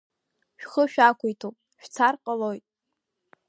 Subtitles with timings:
[0.59, 2.65] Шәхы шәақәиҭуп, шәцар ҟалоит!